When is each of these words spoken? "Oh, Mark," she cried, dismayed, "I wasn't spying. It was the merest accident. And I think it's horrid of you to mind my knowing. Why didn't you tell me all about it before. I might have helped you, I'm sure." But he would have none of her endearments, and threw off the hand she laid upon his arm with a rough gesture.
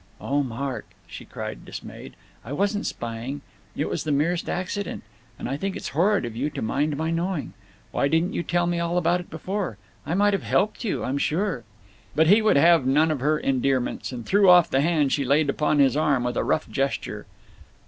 "Oh, 0.19 0.41
Mark," 0.41 0.87
she 1.05 1.25
cried, 1.25 1.63
dismayed, 1.63 2.15
"I 2.43 2.53
wasn't 2.53 2.87
spying. 2.87 3.41
It 3.75 3.87
was 3.87 4.03
the 4.03 4.11
merest 4.11 4.49
accident. 4.49 5.03
And 5.37 5.47
I 5.47 5.57
think 5.57 5.75
it's 5.75 5.89
horrid 5.89 6.25
of 6.25 6.35
you 6.35 6.49
to 6.49 6.61
mind 6.63 6.97
my 6.97 7.11
knowing. 7.11 7.53
Why 7.91 8.07
didn't 8.07 8.33
you 8.33 8.41
tell 8.41 8.65
me 8.65 8.79
all 8.79 8.97
about 8.97 9.19
it 9.19 9.29
before. 9.29 9.77
I 10.03 10.15
might 10.15 10.33
have 10.33 10.41
helped 10.41 10.83
you, 10.83 11.03
I'm 11.03 11.19
sure." 11.19 11.65
But 12.15 12.25
he 12.25 12.41
would 12.41 12.57
have 12.57 12.83
none 12.83 13.11
of 13.11 13.19
her 13.19 13.37
endearments, 13.39 14.11
and 14.11 14.25
threw 14.25 14.49
off 14.49 14.71
the 14.71 14.81
hand 14.81 15.11
she 15.11 15.23
laid 15.23 15.51
upon 15.51 15.77
his 15.77 15.95
arm 15.95 16.23
with 16.23 16.35
a 16.37 16.43
rough 16.43 16.67
gesture. 16.67 17.27